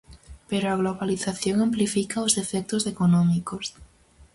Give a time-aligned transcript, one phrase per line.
[0.49, 3.65] Pero a globalización amplifica os efectos económicos.